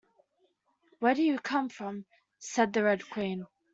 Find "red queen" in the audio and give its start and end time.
2.83-3.45